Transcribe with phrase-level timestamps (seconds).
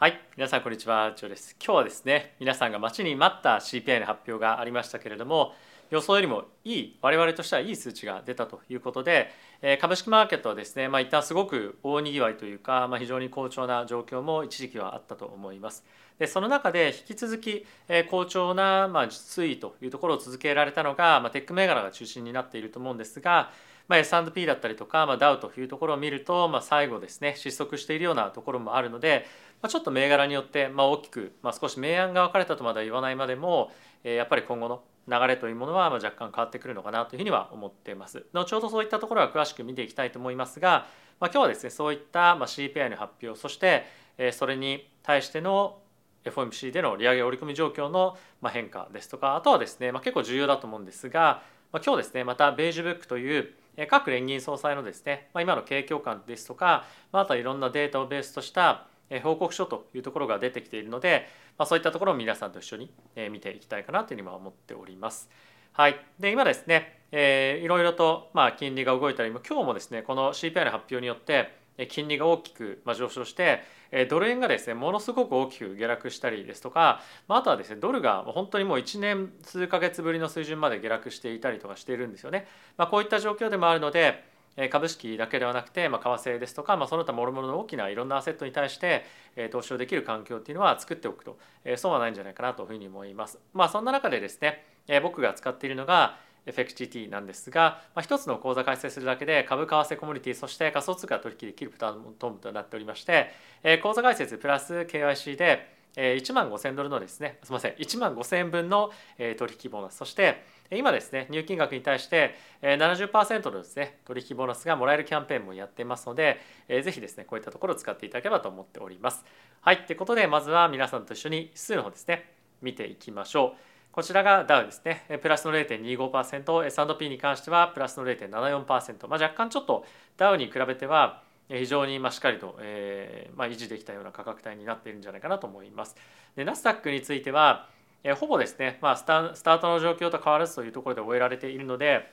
[0.00, 1.56] はい皆さんこんにちはジョーです。
[1.60, 5.54] 今日はですね皆さんが待ちに待った CPI の発表がありましたけれども
[5.90, 9.32] 予想よりもいい我々としてはいい数値が出たということで
[9.80, 15.84] 株式マーケットはですね、まあ、一旦すごく大にぎわいというか、まあ、非常に好調な状況も一時期はあったと思います。
[16.20, 17.66] でその中で引き続き
[18.08, 23.50] 好調なま推移というところを続けられたのが、まあ、テック銘柄が中心になっていると思うんですが
[23.88, 29.26] まあ、S&P だったりとか、まあ、ダウというところを見ると、まあ、最後ですね失速しているようなところもあるので、
[29.62, 33.72] まあ、ちょっと銘柄によって、まあ、大きく、まあ、少し明暗が分かれたとまでは言わないまでも、
[34.04, 38.26] えー、やっぱり今後の流れというものはま若干変わってくるのかなというふうには思っています。
[38.34, 40.86] 後ほどそういったところは詳しく見ていきたいと思いますが、
[41.18, 43.86] まあ、今日はですねそういったま CPI の発表そして
[44.32, 45.78] それに対しての
[46.24, 48.18] FOMC での利上げ織り込み状況の
[48.50, 53.54] 変化ですとかあとはですね、まあ、結構重要だと思うんですが、まあ、今日ですねまたベージュブックという
[53.86, 58.86] 各連銀総裁のですね、まあ、今の景況感ですとか、まあ、あとはいろんなデータをベースとした
[59.22, 62.90] 報告書というところが出てきているので、まあ、そういったところを皆さんと一緒に
[63.30, 65.30] 見ていきたいかなというふうに思っております。
[65.72, 71.54] はい、で今ですね、えー、いろいろとまあ金利が動いたり今日もですねこの CPI の発表によって
[71.88, 73.62] 金利が大きく上昇して
[74.08, 82.46] ドル円がですねものすごく大きく下落したりですとかあとはですねドルが本当にもう1年数ヶ月ぶりの水準まで下落していたりとかしているんですよね。
[82.76, 84.24] まあ、こういった状況でもあるので
[84.70, 89.04] 株式だけではなくて、まあ、為替ですとか、まあ、その他諸々の大きないろんなアセットに対して
[89.52, 91.38] 投資をできる環境っていうのは作っておくと
[91.76, 93.38] そうはないんじゃないかなというふうに思います。
[93.54, 94.64] まあ、そんな中でですね
[95.02, 103.30] 僕が使っているのが FXGT なんですが、まあ、一つの口座開設するだけで株為替コミュニティそして仮想通貨取引できるプラットフォームとなっておりまして、
[103.62, 108.90] え口座開設プラス KYC で1万5000ドルのですねすみません1万5000円分の
[109.36, 119.24] 取引ボーナスそして今ですね入金額に対して70%のですね取引ボーナスがもらえるキャンペーンもやっていますのでぜひですねこういったところを使っていただければと思っております。
[119.60, 122.30] はいということでまずは皆さんと一緒に指数の方ですね
[122.62, 123.77] 見ていきましょう。
[123.98, 125.18] こちらがダウですね。
[125.20, 129.08] プラスの0.25%、S&P に関してはプラスの0.74%。
[129.08, 129.84] まあ、若干ちょっと
[130.16, 135.96] ダウに比べては非常にしっかりと、えーまあ、維持できたような価格帯になっているんじゃないかなと思います。
[136.36, 137.66] でナスダックについては、
[138.04, 142.08] えー、ほぼですね、まあスタ、スタートの状況と変わらずというところで終えられているので、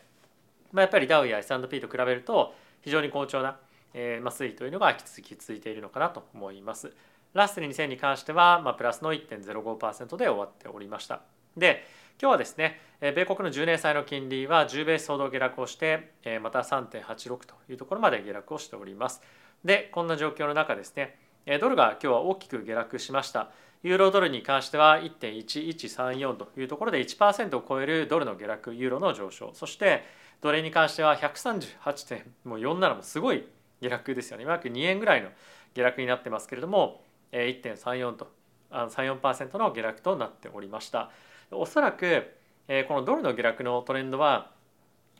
[0.71, 3.59] まあ、やっぱりダウや S&P と比べると非常に好調な、
[3.93, 6.91] えーまあ、推移というのが引き続き続いているのかなと思います。
[7.35, 11.34] ラッセル2000に関しては、まあ、プラスの1.05%で終わっておりました。
[11.57, 11.85] で
[12.21, 16.11] 今日はですね米国の10年債の金利は10ベースほど下落をして
[16.41, 19.21] また3.86というところまで下落をしております。
[19.63, 21.17] でこんな状況の中ですね
[21.59, 23.51] ドルが今日は大きく下落しました。
[23.83, 29.51] ユーロドルに関しては1.1134というところで1%を超えるドルの下落ユーロの上昇。
[29.53, 30.03] そして
[30.41, 33.47] ドルに関しては138.47もすごい
[33.81, 34.45] 下落ですよね。
[34.45, 35.29] 約2円ぐらいの
[35.75, 38.31] 下落になってますけれども1.34と
[38.71, 41.11] 34%の下落となっておりました。
[41.51, 42.35] おそらく
[42.67, 44.51] えこのドルの下落のトレンドは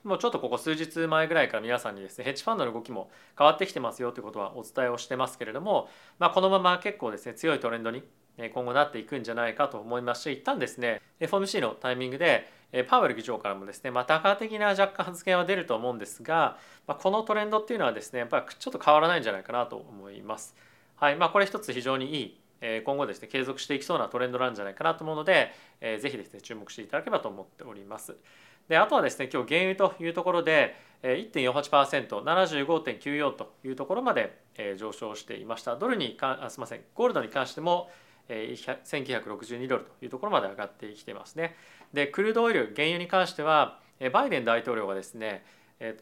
[0.04, 8.04] もうちょっとここ数日前ぐらいから皆さんにですねヘッジファンドの動きも変わってきてますよということはお伝えをしてますけれども、まあ、このまま結構ですね強いトレンドに
[8.54, 12.48] 今後なっていくんじゃないかと思いますし一旦ですね FOMC のタイミングで
[12.88, 20.56] パウエル議長からもですね、まあ、多価的な若干発言は出ると思うんですが、まあ、このトレンドっていうのはですねやっぱりちょっと変わらないんじゃないかなと思います。
[20.98, 25.52] はいまあ、これ一つ非常にいい今後ですね継続していきそうなトレンドなんじゃないかなと思うので、
[25.82, 28.16] えー、ぜひですね注目していただければと思っております。
[28.68, 34.42] であとはですね今日原油というところで 1.48%75.94 というところまで
[34.78, 37.92] 上昇していましたドルにかあすみませんゴールドに関しても
[38.28, 41.56] 1962ドルというところまで上がってきてますね
[41.94, 43.78] でクルードオイル原油に関しては
[44.12, 45.46] バイデン大統領がですね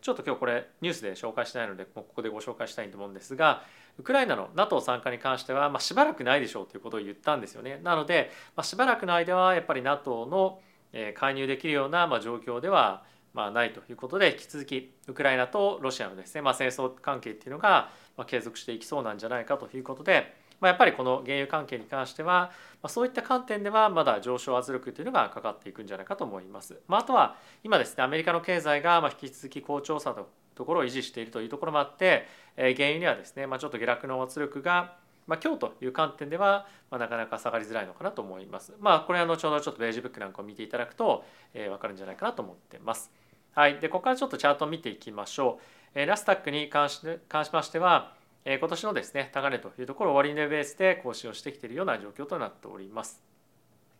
[0.01, 3.63] ちょっと今日これニュースで紹介してないのでここでご紹介したいと思うんですが
[3.99, 7.79] ウクライナの NATO 参加に関しては、まあ、しばらくないでしょうということを言ったんですよね。
[7.83, 10.59] なので、まあ、しばらくの間はやっぱり NATO の
[11.15, 22.51] 介入できるようなま状況ではまあないということで引き続きウクライナとロシアのですね、まあ、戦争関係っていうのがま継続していきそうなんじゃないかということで、まあ、やっぱりこの原油関係に関しては、
[22.81, 26.79] まあ、そういった観点ではまだ上昇圧力というのがかかっていくんじゃないかと思います。
[26.87, 34.95] まあ、あとは今ですねアメリカの経済がまあ引き続き好調さとところを維持しているというところもあって、え原油にはですね、まあ、ちょっと下落の圧力が
[35.27, 38.73] まあ、今日という観点では、まあ、なかなか下がりづらいのかなと思います。
[38.79, 41.23] まあ、これは後ほどちょっとベージュブックなんかを見ていただくと、
[41.53, 43.11] えー、分かるんじゃないかなと思ってます。
[43.53, 43.79] はい。
[43.79, 45.59] で、ここからちょっとチャートを見ていきましょ
[45.95, 45.99] う。
[45.99, 48.13] えー、ラスタックに関し関しましては、
[48.45, 53.21] えー、今年のですね、高値というところを終値ベースで更新をしてきているような状況となっております。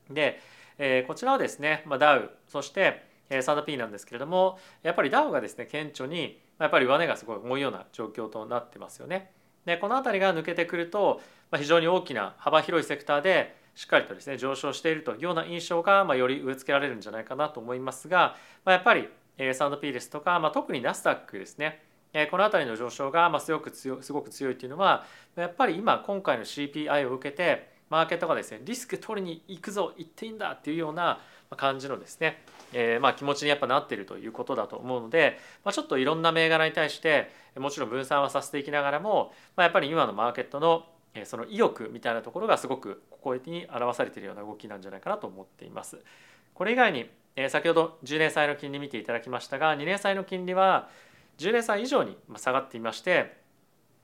[0.09, 0.41] で、
[0.77, 9.31] えー、こちらはですね、まあ、ダウ、そして、S&P なんですけれどもやっぱりダウがですね顕著にやっぱり上値がすごい重いような状況となってますよね。
[9.65, 11.21] でこの辺りが抜けてくると
[11.51, 18.35] まあ非常に大きな幅広いセクターでしっかりとですね上昇しているというような印象が、まあ、より植え付けられるんじゃないかなと思いますが、
[18.65, 21.81] まあ、やっぱり S&P ですとか、まあ、特にナスダックですね
[22.29, 25.05] この辺りの上昇がすごく強すごく強いというのは
[25.35, 31.19] やっぱり今今回の CPI を受けてマーケットがですねリスク取りに行くぞ行っていいんだっていうような
[31.55, 32.41] 感じのですね、
[32.73, 40.85] えー、まあ気持ちにやっぱなっているということだと思うので、まあ、ちょっといろんな銘柄に対してもちろん分散はさせていきながらも、まあ、やっぱり今のマーケットの
[41.25, 45.99] その意欲みたいなところがすごくここに表されているような動きなんじゃないかなと思っています。
[46.55, 47.09] これ以外に
[47.49, 50.89] 先ほど10年債の金利見ていただきましたが2年債の金利は
[51.39, 53.37] 10年債以上に下がっていまして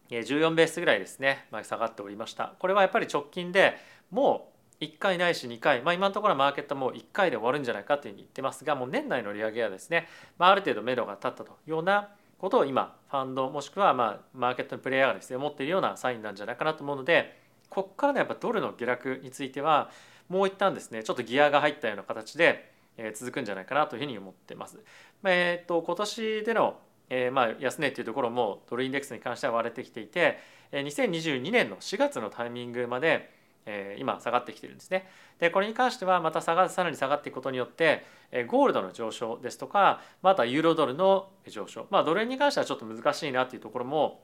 [0.10, 3.78] 14ベースぐらいですね下がっておりましたこれはやっぱり直近で
[4.10, 4.49] もう
[4.82, 17.38] 1回ないし2回、まあ、今のところマーケットも1回で終わるんじゃないかというふうに言ってますがもう年内の利上げはですね、まあ、ある程度目処が立ったというようなことを今ファンドもしくはまあマーケットのプレイヤーがですね持っているようなサインなんじゃないかなと思うので
[17.70, 19.92] ここからのやっぱドルの下落については
[20.30, 22.72] もう一旦ですねちょっとギアが入ったような形で
[23.14, 24.78] 続くんじゃないかなというふうに思ってます。
[25.24, 26.80] えー、と今年での
[27.10, 30.38] えー、まあ安値っていうところもドルインデックスに関しては割れてきていて
[30.72, 33.39] 2022年の4月のタイミングまで
[33.70, 35.08] え今下がってきてるんですね。
[35.38, 44.24] でこれに関してはまた下がさらに下がっていくことによってえゴールドの上昇ですとかまたユーロドルの上昇まあドル円に関してはちょっと難しいなっていうところも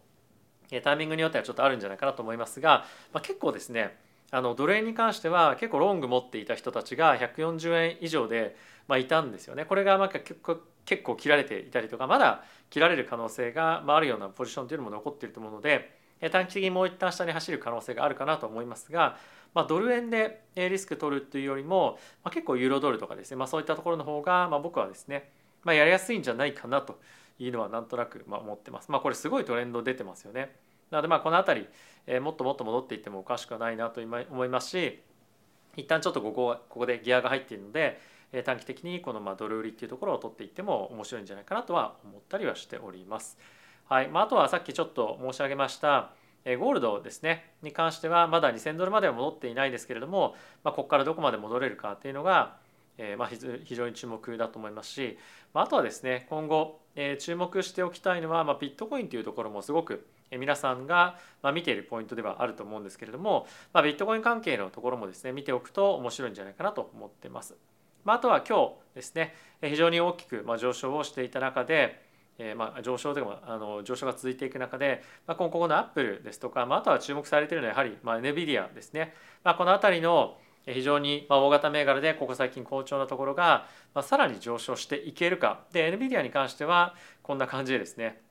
[0.84, 3.98] タイミングによってはちょっとあるんじゃないかなと思いますが、まあ、結構ですね
[4.32, 8.56] あのドル円に関しては結構ロング持っていた人たちが140円以上で、
[8.88, 9.66] まあ、いたんですよね。
[9.66, 15.96] これがまあ結構結構切られていたりとかまだ切られる可能性があるようなポジションというのも残っていると思うので
[16.30, 19.18] 短期的にもう一旦下に走る可能性があるかなと思いますが、
[19.56, 25.32] まあ、ドル円でリスク取るというよりも、まあ、結構ユーロドルとかですね、まあ、そういったところの方が、まあ、僕はですね、
[25.64, 27.00] まあ、やりやすいんじゃないかなと
[27.40, 28.92] いうのはなんとなくま思ってます。
[28.92, 30.54] まあ、これすごいトレンド出てますよね。
[30.92, 31.68] なのでまあこの辺り、
[32.06, 35.02] え、もっともっと戻っていってもおかしくはないなと思いますし
[35.76, 38.00] 一旦ちょっとここここでギアが入っているので
[38.44, 43.38] 短期的にこのまドル売りっていうところを取っていっても面白いんじゃないかなとは思ったりはしております。
[43.88, 46.12] はいまあ、あとはさっきちょっと申し上げました
[46.46, 52.58] ゴールドですねに関してはまだ2000ドルまでは戻っていないですけれども、まあ、ここからどこまで戻れるかっていうのが、
[52.98, 53.30] えまあ
[53.64, 55.18] 非常に注目だと思いますし、
[55.54, 61.18] まあ、とはですね今後、え注目しておきたいのは、まあ、ビットコインというところもすごく皆さんが
[61.54, 67.56] 見ているポイントではあると思うんですけれども、まあ、ビットコイン関係のところもですね見ておくと面白いんじゃないかなと思ってます。
[68.04, 72.05] まあ、あとは今日ですね非常に大きく上昇をしていた中で、
[72.38, 85.62] えー、まあ上昇でもあの上昇が続いていく中で、まあ、今後のアップルですとか、まあ、あとは注目されているのはやはり、まあ、NVIDIA ですね、まあ、この辺りの非常に大型銘柄でここ最近好調なところが、まあ、さらに上昇していけるか。
[85.72, 88.22] で NVIDIA に関してはこんな感じでですね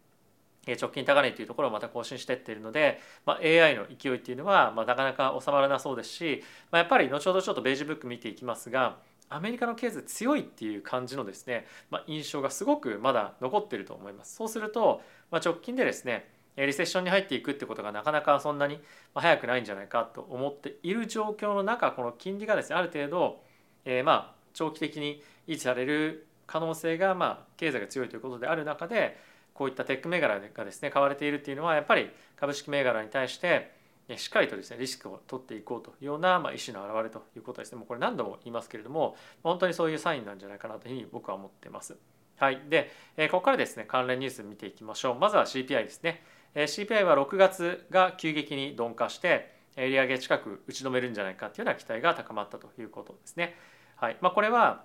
[0.66, 8.96] 直近高値というところをまた更新していっているので、まあ、AI の勢いっていうのはまあなかなか収まらなそうですし、まあ、やっぱり後ほどちょっとベージュブック見ていきますが
[9.34, 14.36] アメリカの経済強いっていう感じのですね、まあ、印象がすごくまだ残ってると思います。
[14.36, 18.78] そうすると、まあ、直近でですねリセッションに入っていくってことがなかなかそんなに
[19.12, 23.42] 早くないんじゃないかと思っている状況の中この金利がですねある程度、
[23.84, 29.18] えー、まあ長期的に維持される可能性がまあ経済が強いということである中で
[29.52, 33.72] こういったテック銘柄がですね買われているっていうのはやっぱり株式銘柄に対して
[34.16, 37.78] しっかりとですねリスクを取っていこうというような、まあ、意思の表れということですね。
[37.78, 41.96] もうこれ何度も言いますけれども本当にそういうサインなんじゃないかなというふうに僕は思ってます。
[42.36, 45.18] はい、で、えここからですね関連ニュース見ていきましょう。
[45.18, 46.22] まずは CPI ですね、
[46.54, 53.56] え CPI は6月が急激に鈍化して利上げ近く打ち止めるんじゃないかというような期待が高まったということですね。
[53.96, 54.16] はい。
[54.20, 54.84] まあ、これは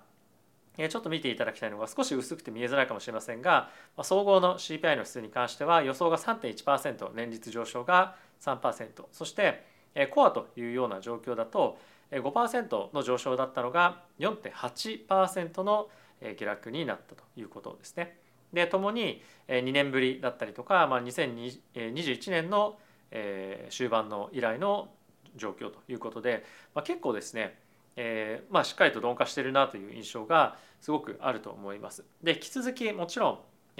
[0.76, 3.70] ちょっと見ていただきたいのが少し薄くて見えづらいかもしれませんが
[4.02, 9.64] 総合の CPI の指数に関しては予想が3.1%年率上昇が3%そして
[10.10, 11.78] コアというような状況だと
[12.10, 15.88] 5%の上昇だったのが4.8%の
[16.36, 18.18] 下落になったということですね。
[18.52, 22.78] でともに2年ぶりだったりとか、まあ、2021年の
[23.70, 24.88] 終盤の以来の
[25.36, 26.44] 状況ということで、
[26.74, 27.58] まあ、結構ですね
[27.96, 32.04] えー、まあ、しっかりと鈍化してるなという印象がすごくあると思います。
[32.22, 33.38] で引き続きもちろん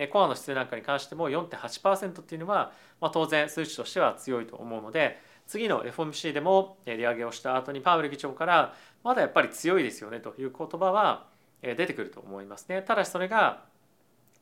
[0.08, 11.26] コアの指数なんかに関しても4.8%っていうのは、まあ、当然数値としては強いと思うので次の FOMC でも利上げをした後にパウエル議長からまだやっぱり強いですよねという言葉は
[11.62, 12.82] 出てくると思いますね。
[12.82, 13.64] ただしそれが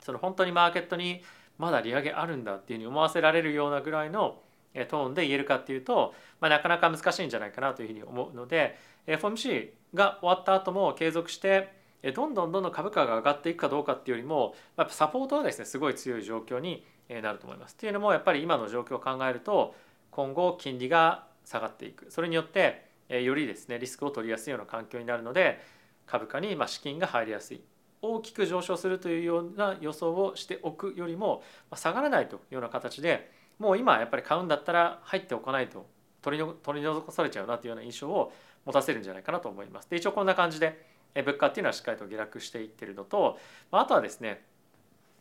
[0.00, 1.22] その本当にマーケットに
[1.58, 4.40] まだ利上げあるんだっていうふうに思わせられるようなぐらいの
[4.88, 17.72] トーンで言えるかっていうと、まあ、なかなか難しいんじゃないかなというふうに思うので FOMC が終わった後も継続してどんどんどんどん株価が上がっていくかどうかっていうよりもやっぱサポートはですねすごい強い状況になると思います。
[17.72, 19.74] っていうのもやっぱり今の状況を考えると
[20.10, 25.60] 今後金利が下がっていくそれによってよりですねリスクを取りやすいような環境になるので
[26.06, 27.62] 株価に資金が入りやすい
[28.02, 31.42] 大きく上昇するというような予想をしておくよりも
[31.74, 35.86] 下がらないというような形でもう今やっぱり買うんだったら入っておかないと
[36.22, 38.32] 取り取り除されちゃうなというような印象を
[38.64, 39.90] 持たせるんじゃないかなと思います。
[39.90, 43.38] で一応こんな感じで物価っていうのはしっかりと下落していってるのと
[43.70, 44.42] あとはですね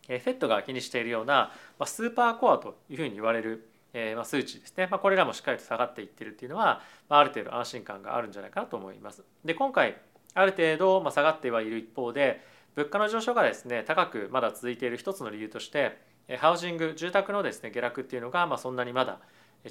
[0.08, 1.52] FED が気にしているような
[1.86, 3.68] スーパーコアというふうに言われる
[4.24, 9.24] 数値ですね、これらもしっかりと下がっていってるっていうのはある程度安心感があるんじゃないかなと思います。
[9.44, 9.98] で今回
[10.36, 12.44] ある程度下がってはいる一方で
[12.76, 15.98] 物価の上昇がですね高くまだ続いている一つの理由として
[16.38, 19.20] ハウジング住宅のですね下落っていうのがまそんなにまだ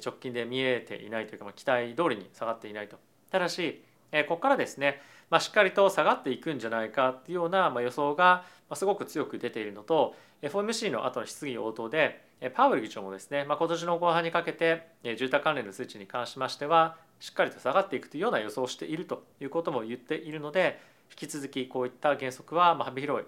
[0.03, 2.97] 直近で見えていないというか、期待通りに下がっていないと
[3.31, 3.81] ただし
[4.27, 20.79] ここからですね、まあ、しっかりと下がっていくんじゃないかっていうような予想がすごく強く出ているのと FOMC の後の質疑応答でパウエル議長もですね、まあ、今年の後半にかけて住宅関連の数値に関しましてはしっかりと下がっていくというような予想をしているということも言っているので
[21.09, 23.23] 引き続きこういった原則は幅広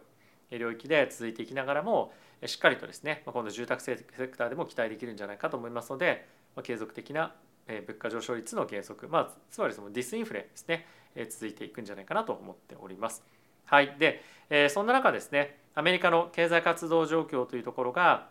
[0.52, 2.14] い領域で続いていきながらも
[2.46, 6.28] しっかりとですね今度住宅セクターでも期待できるんじゃないかと思いますので
[6.64, 7.34] 継続的な
[7.68, 10.86] 物価上昇率の減速、まあ、つまりそのディスインフレですね
[11.30, 13.24] 続いていくんじゃないかなと思っております。
[13.66, 14.22] はい、で
[14.70, 18.30] そんな中ですねアメリカの経済活動状況というところが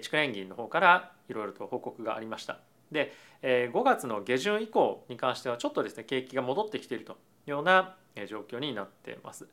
[0.00, 2.58] 地区連銀の方からいろいろと報告がありました。
[2.90, 7.14] で5月の下旬以降に関してはちょっとですね景気が戻ってきているとい
[7.48, 7.96] うような
[8.28, 9.46] 状況になってます。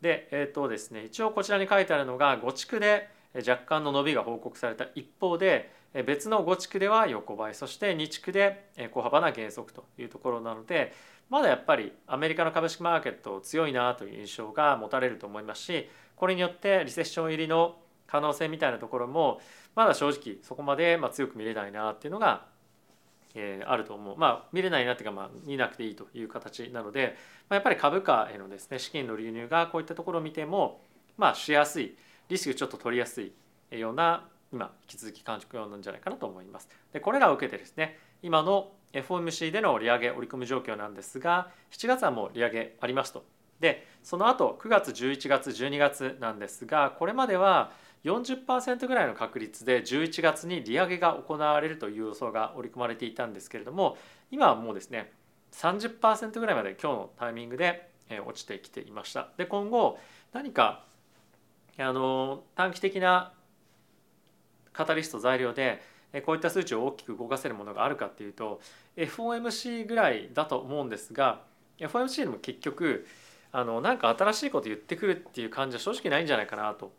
[0.00, 5.72] で、えーとですね、一応こちらに書いてあるのが5地区で若干の伸びが報告された一方で
[6.06, 10.92] 別の5地区では横ばいそして2地区で小幅な減速というところなので
[11.28, 19.40] まだやっぱりアメリカの株式マーケット強いなという印象が持たれると思いますしこれによってリセッション入りの可能性みたいなところも
[19.74, 22.46] まだ正直そこまでま強く見れないなっていうのが
[23.36, 27.16] えー、あると思うまあ見れないなっていうか、まあ、見なくていいという形なので、
[27.48, 30.80] まあ、やっぱり株価へのですね資金の流入がこういったところを見ても
[31.18, 31.96] まあしやすい
[32.28, 33.32] リスクちょっと取りやすい
[33.70, 36.68] ような今引き続き感触なんじゃないかなと思います。
[36.92, 43.24] でこれらを受けてですね今の FOMC での利上げ織り込む状況なんですが7月はもう利上げありますと。
[43.60, 47.72] でその後9月11月12月なんですがこれまでは
[48.04, 53.96] 40%ぐらいの確率で11月に利上げが行われるという予想が織り込まれていたんですけれども
[54.30, 55.12] 今はもうですね
[55.52, 57.90] 30%ぐらいまで今日のタイミングで
[58.26, 59.28] 落ちてきていました。
[59.36, 59.98] で今後
[60.32, 60.84] 何か
[61.78, 63.32] あの短期的な
[64.72, 65.80] カタリスト材料で
[66.24, 68.60] こういった数値を大きく動かせるものがあるかっていうと
[68.96, 71.42] FOMC ぐらいだと思うんですが
[71.78, 73.06] FOMC でも結局
[73.52, 76.92] あのなんか新しいこと言ってくるっていう感じは正直ないんじゃないかなと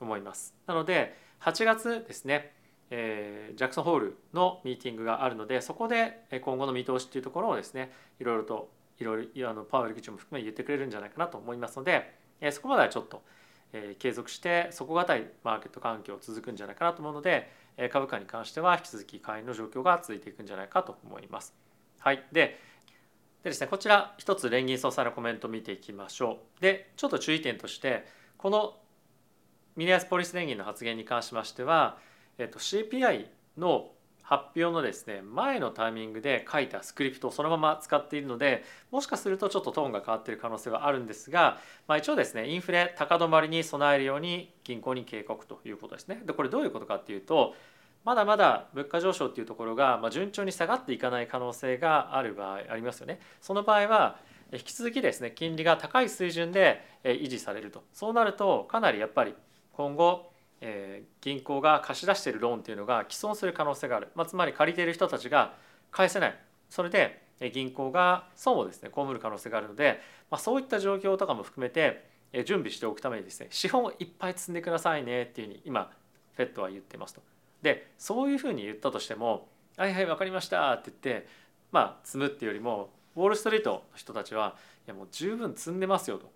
[0.00, 0.54] 思います。
[0.66, 2.52] なので8月ですね、
[2.90, 13.22] えー、ジャクソンホールのミーティングがあるのでそこで今後の見通しっていうところをですねいろいろといろいろあのパウエル議長も含め言ってくれるんじゃないかなと思いますので、えー、そこまではちょっと、
[13.72, 17.50] えー、継続して底堅いマーケット環境続くんじゃないかなと思うので、
[17.90, 21.54] 株価に関しては引き続き買いの状況が続いていくんじゃないかと思います。
[21.98, 22.58] はい、で
[23.42, 26.60] でですねこちら一つ連銀総裁のコメントを見ていきましょう。
[26.60, 28.06] でちょっと注意点として
[28.38, 28.76] この
[29.76, 31.98] ミネアスポリス連銀の発言に関しましては、
[32.38, 33.26] えっと、CPI
[33.58, 33.90] の
[34.24, 46.22] 発表のですね前のタイミングで書いたスクリプトをそのまま使っているのでもしかするとちょっとトーンが変わっている可能性はあるんですが、まあ、一応ですねインフレ高止まりに備えるように銀行に警告ということですね。
[46.24, 47.54] でこれどういうことかっていうと
[48.04, 53.20] まだまだ物価上昇っていうところが順調に下がっていかない可能性がある場合ありますよね。
[53.42, 54.18] その場合は
[54.52, 59.34] 引き続きですね金利が高い水準で維持されるとそうなるとかなりやっぱり
[59.72, 60.30] 今後、
[60.66, 65.52] えー、銀行が貸し出しているローンっていうのが既存する可能性がある、まあ、つまり借りている人たちが
[65.90, 66.38] 返せない
[66.70, 72.08] それで銀行が損をですね被る可能性があるので、まあ、そういった状況とかも含めて
[72.46, 75.90] 準備しておくためにですね資本をいっぱい積んでくださいねっていうふうに今
[76.38, 77.22] FED は言ってますと。
[77.62, 81.26] でそういうふうに言ったとしても「はいはい分かりました」って言って
[81.72, 84.56] まあ積むっていうよりもウォール・ストリートの人たちは
[84.86, 86.30] いやもう十分積んでますよと。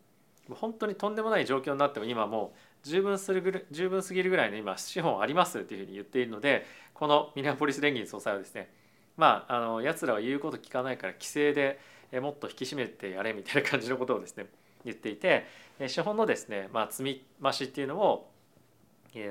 [0.55, 8.71] 本当にとんでもない状況になっても今もう十分するぐる十分すぎるぐらいの今資本ありますっていうふうに言っているのでこのミネアポリス連銀総裁はですね
[9.17, 11.79] まああのやつらは言うこと聞かないから規制で
[12.21, 14.47] もっと引き締めてやれみたいな感じのことをですね
[14.85, 15.47] 言っていて
[15.87, 18.31] 資本のですね、まあ、積み増しっていうのを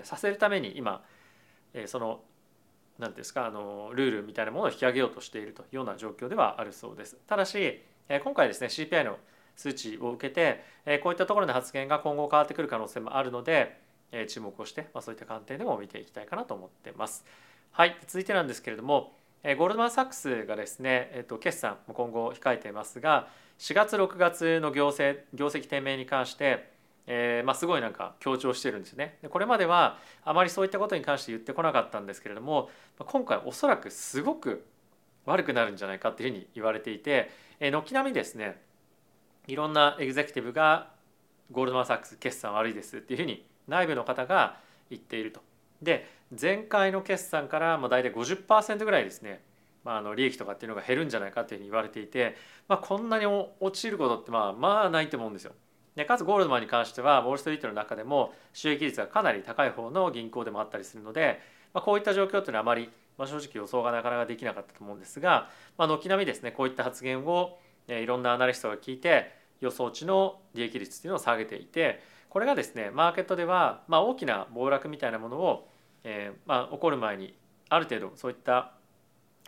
[0.04, 1.04] させるために今
[1.86, 2.22] その
[3.00, 7.18] 何ですかあのルールみたいなものを引き上げようとしているというような状況ではあるそうです。
[7.28, 7.82] ただし
[8.24, 9.18] 今回ですね CPI の
[9.58, 10.64] 数値を受けて
[11.02, 13.78] こういったところの発言が今後変わってくる可能性もあるので
[14.30, 17.26] 注目をして、ま、そういった観点でも見ていきたいかなと思ってます。
[17.72, 23.28] はい続いてなんですけれどもゴールドマン・サックスがですね、えっと、決算も今後控えていますが
[23.60, 29.18] 4月6月の業績業績低迷に関してえー、まあ、すごいなんか強調してるんですよね。
[29.22, 34.66] でこれまではあまりそういったことに関して言ってこなかったんですけれども今回おそらくすごく
[35.26, 38.62] 悪くなるんじゃないかっていうふうに言われていて、え、軒並みですね
[39.48, 40.90] いろんなエグゼクティブが
[41.52, 44.58] ゴールドマン・サックス決算悪いですっていうふうに内部の方が
[44.90, 45.42] 言っていると。
[45.82, 49.42] で前回の決算からまあ大体50%ぐらいですね、
[49.84, 52.36] まあ、あの利益とかっていうのが減るんじゃないかっていうふうに言われていて、
[52.68, 55.54] まあ、こんなに落ちることってまあまあないと思うんですよ。
[55.96, 61.40] でかつゴールドマンに関してはウォール・ストリートの中でも収益率がかなり高い方の銀行でもあったりするので、
[61.74, 75.68] まあ、こういった状況っていうのはあまり、まあ、正直予想がなかなかできなかったと思うんですが、まあ、軒並みですねこういった発言をいろんなアナリストが聞いて予想値の利益率っていうのを下げていてこれがですねマーケットでは、まあ、大きな暴落みたいなものを、
[76.04, 77.36] えーまあ、起こる前に
[77.70, 78.74] ある程度そういった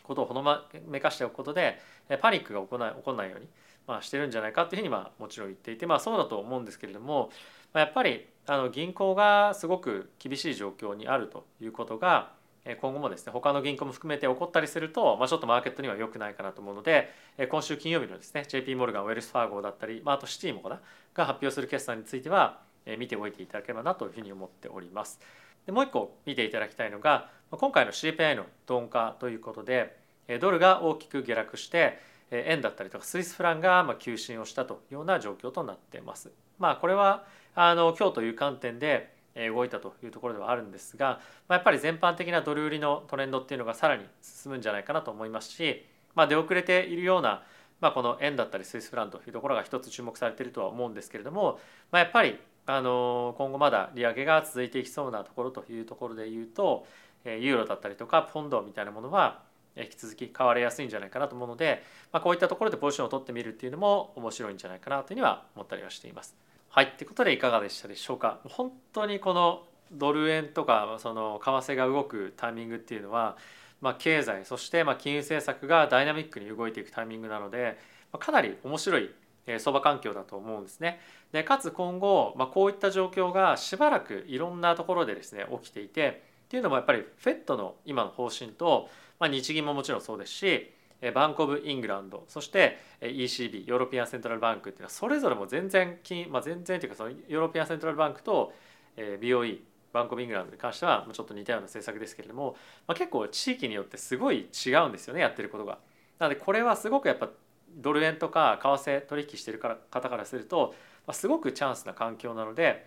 [0.04, 0.44] ことをほの
[0.88, 1.80] めかしておくことで
[2.22, 3.48] パニックが起こない起こらないように
[3.90, 7.32] まあ、してるんじゃないかっていうふうにまあもちろん言っていて、まあ、そうだと思うんですけれども、
[7.74, 12.32] まあ、やっぱりあの銀行がすごく厳しい状況にあるということが
[12.76, 17.12] 今後もですね他の銀行も含めて起こったりすると、ま、ちょっとマーケットには良くないかなと思うので
[17.50, 20.82] 今週金曜日のですね JP モルガンウェルスファーゴだったり、まあ、とシティもかな
[21.14, 22.60] が発表する決算については
[22.98, 25.20] 見ておいていただければなというふうに思っております。
[25.66, 29.98] でもう一個見ていただきたいのが今回の CPI の鈍化ということで
[30.40, 32.00] ドルが大きく下落して
[32.32, 36.32] 円だったりとかスイスフランが急進をしたというような状況となっています。
[36.60, 47.44] まあ、これはあの今日という観点で動いたというところではあるんですが、まあ、やっぱり全般的なドル売りのトレンドっていうのがさらに進むんじゃないかなと思いますし、まあ、出遅れているような、
[47.82, 51.60] まあ、この円だったりスイスフランというところが一つ注目されているとは思うんですけれども、
[51.92, 56.86] まあ、やっぱりあの今後まだ利上げが続いていきそうなところというところで言うと
[57.26, 59.42] ユーロだったりとかポンドみたいなものは
[59.76, 66.49] 引き続き買われやすいんじゃないかなと思うので、まあ、こういったところでポジションを取ってみるっていうのも面白いんじゃないかなというふうには思ったりはしています。
[66.72, 68.40] はい、ということでいかがでしたでしょうか？
[68.44, 73.38] 本当にこのドル円とかその為替が動くタイミングっていうのは、
[73.82, 77.80] まあ、経済そしてまあ金融政策がダイナミックに動いていくタイミングなので、
[78.20, 79.10] かなり面白い
[79.58, 81.00] 相場環境だと思うんですね。
[81.32, 88.90] でかつ今後、まあ、こういった状況がしばらくいろんなところでですね起きていてっていうのもやっぱり FED の今の方針と
[89.20, 90.72] まあ、日銀ももちろんそうですし
[91.14, 98.52] Bank of England そして ECB European Central Bank っていうのはそれぞれも全然金、まあ、全然というかその European Central Bank と
[98.98, 99.60] BOE
[99.94, 102.56] Bank of England に関してはちょっと似たような政策ですけれども、
[102.88, 105.80] まあ、結構地域によってすごい違うんですよねやってることが。
[106.20, 107.30] なのでこれはすごくやっぱ
[107.76, 110.76] ドル円とか為替取引してるから方からすると、
[111.08, 112.86] まあ、すごくチャンスな環境なので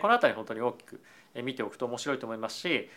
[0.00, 1.02] この辺り本当に大きく
[1.42, 2.88] 見ておくと面白いと思いますし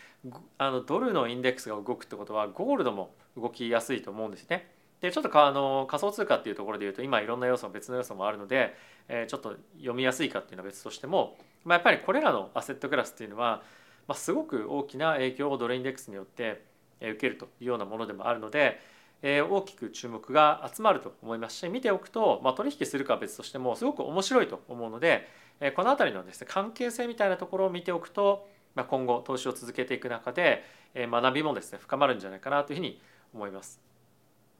[0.57, 4.69] あのドルのインデックスが動くってことはゴールドも動きやすいと思うんですね。
[5.01, 8.75] でちょっとかあの仮想通貨っていうところで言うと今いろんな要素別の要素もあるので、
[9.07, 13.61] えー、ちょっと読みやすいかっていうのは別としても、まあ、やっぱりこれらのアセットクラスっていうのは、
[14.07, 16.63] まあ、すごく大きな影響をドルインデックスによって
[17.01, 18.79] 受けるというようなものでもあるので、
[19.21, 25.27] えー、大きく注目が集まると思いますし見ておくと、まあ、取引するかは別としてもすごく面白いと思うので、
[25.59, 30.63] えー、この辺りのですね関係性みたいなところを見ておくとまあ、今後投資を続けていく中で
[30.95, 33.05] え学びもですね深まるんじゃないかなというふうに思います。
[33.33, 33.79] 思います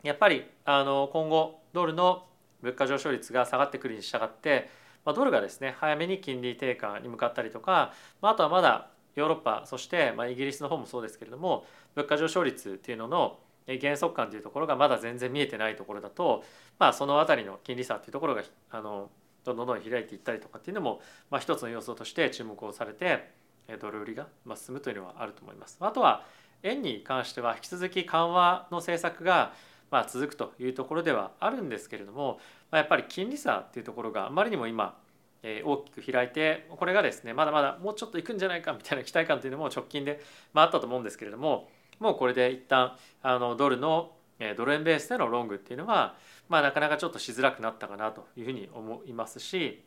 [0.04, 2.25] やっぱりあの今後ドルの
[2.62, 4.69] 物価上昇率が下がってくるに従って、
[5.04, 16.43] まあ、ドルがですね早めに金利低下に向かったりとか、まあ、あとはまだヨーロッパそしてまあイギリスの方もそうですけれども物価上昇率っていうのの減速感というところがまだ全然見えてないところだと、
[16.78, 19.10] まあ、その辺りの金利差っていうところがあの
[19.43, 21.01] どんどんどん開いていったりとかっていうのも、
[21.32, 23.32] まあ、一つの要素として注目をされて
[23.80, 25.78] ドル売りが進むというのはあると思います。
[25.80, 26.23] あとは
[26.65, 29.54] 円に関しては引き続き緩和の政策が
[29.91, 32.39] まあ続くというところではあるんですけれども
[32.71, 34.97] やっぱり金利差っていうところがあまりにも今
[35.43, 40.19] 大きく開いてこれがですねまだまだもうちょっといくんじゃないかみたいな期待感というのも直近で
[40.56, 44.12] あったと思うんですけれどももうこれで一旦あのドルの
[44.58, 46.15] ドル円ベースでのロングっていうのは、
[46.49, 49.84] まあ、なかなかちょっとしづらくなったかなというふうに思いますし、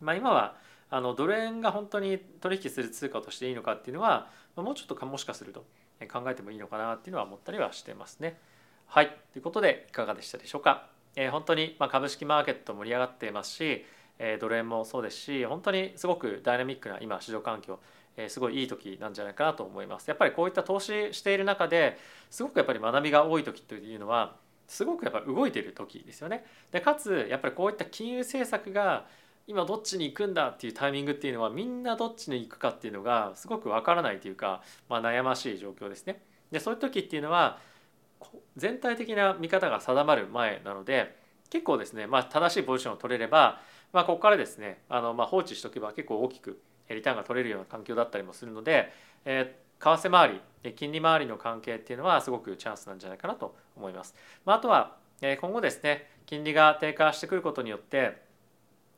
[0.00, 0.56] まあ、今は
[0.90, 5.64] あのドル円が本当に取引する通貨としていいのかっていうのはもうちょっとかもしかすると
[6.12, 8.38] 考えてもいいのかなっていうのは思ったりはしてますね。
[8.86, 10.88] はいということでいかがでしたでしょうか？
[11.16, 13.84] えー、本当にま株式マーケット盛り上がっていますし、
[14.18, 17.78] えー、ドル円もそうですし本当にすごくダイナミックな今市場環境
[18.16, 20.08] えすごいいい時なんじゃないかなと思います。
[20.08, 21.96] やっぱりこういった投資している中で
[22.30, 24.36] すごくやっぱり学びが多い時というのは
[24.68, 26.44] すごくやっぱ動いている時ですよね。
[26.70, 29.06] でかつやっぱりこういった金融政策が
[29.46, 36.22] 今どっちに行くんだっていうタイミングっていうのはみんなどっちに行くかっていうのがすごくわからないというか、まあ、悩ましい状況ですね。
[36.50, 37.58] でそういう時っていうのは
[38.56, 41.16] 全体的な見方が定まる前なので
[41.50, 43.60] 結構ですね、まあ、正しいポジションを取れれば、
[43.92, 48.92] まあ、ここからですねあの、まあ、放置しておけば結構大きくリターンが取れるような環境だったりもするので、
[49.24, 54.14] えー、為替周り金利周りの関係っていうのはすごくチャンスなんじゃないかなと思います。
[54.46, 58.22] まあ、あとは今後ですね金利が低下してくることによって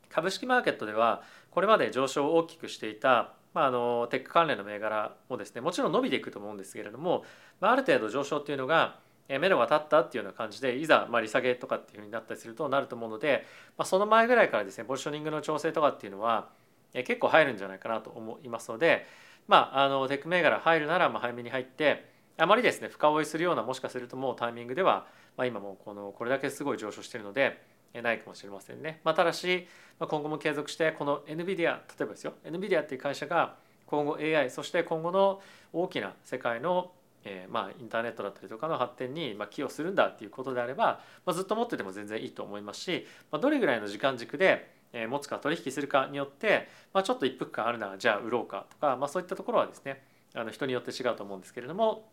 [0.09, 7.23] 株式マーケットではこれまで上昇を大きくしていたまあ、あのテック関連の銘柄もですねもちろん伸びていくと思うんですけれども、
[7.59, 13.45] まあ、ある程度上昇っていうのが目処が立ったっていうような感じでいざま利下げとかっていうふうになったりするとなると思うので、
[13.77, 16.49] まあ、その前ぐらいからですねポジショニングの調整とかっていうのは
[16.93, 19.07] 結構入るんじゃないかなと思いますので、
[19.47, 27.59] まあ、あのテック銘柄入るならま早めに入ってあまりですね深追いするようなもしかするともうタイミングでは、まあ、今もこのこれだけすごい上昇してるので
[28.01, 29.01] ないかもしれませんね。
[29.03, 29.67] まあ、ただし
[29.99, 33.55] 今後も継続してこの NVIDIA 例えばですよ NVIDIA っていう会社が
[33.87, 35.41] 今後 AI そして今後の
[35.73, 36.91] 大きな世界の
[37.29, 44.71] えー、まあインターネットだったりとかの発展にまあ寄与するんだっていうことであれば、まあ、ずっと持ってても全然いいと思いますし、まあ、どれぐらいの時間軸で
[45.09, 50.01] 持つか取引するかによって、まあ、ちょっと一服感あるならじゃあ売ろうかとか、まあ、そういったところはですね
[50.33, 52.07] あの人によって違うと思うんですけれども、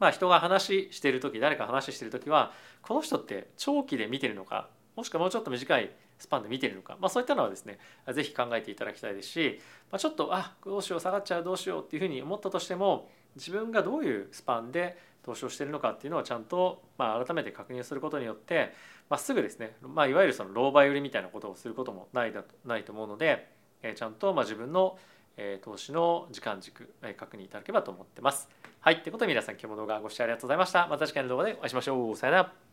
[0.00, 7.78] まあ、人が話している時誰か話している時はこの人って長期で見てるのかもしくはもうちょっと短いスパンで見てるのか、まあ、そういったのはですね
[8.12, 18.72] 是非考えていただきたいですし、まあ、ちょっとあどうしよう下がっちゃうどうしようっていうふうに思ったとしても自分がどういうスパンで投資をしているのかっていうのをちゃんと、まあ、改めて確認することによって、
[19.08, 23.48] まあ、すぐですね、まあ、いわゆるその狼狽売りみたいなことをすることもないだないと思うので、
[23.82, 24.98] え、ちゃんとまあ自分の
[25.36, 28.48] え投資の時間軸、え確認いただければと思ってます。
[28.80, 29.02] はい。
[29.02, 30.86] ということで皆さん今日も動画ご視聴ありがとうございました。
[30.88, 32.16] また次回の動画でお会いしましょう。
[32.16, 32.71] さよなら。